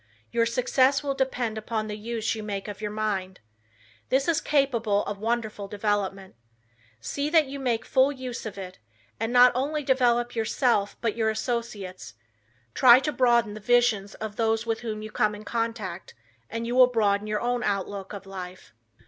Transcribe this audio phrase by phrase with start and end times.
[0.31, 3.39] Your success will depend upon the use you make of your mind.
[4.09, 6.33] This is capable of wonderful development.
[6.99, 8.79] See that you make full use of it,
[9.19, 12.15] and not only develop yourself but your associates.
[12.73, 16.15] Try to broaden the visions of those with whom you come in contact
[16.49, 18.73] and you will broaden your own outlook of life.